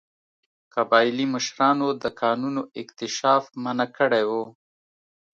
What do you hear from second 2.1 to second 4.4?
کانونو اکتشاف منع کړی و.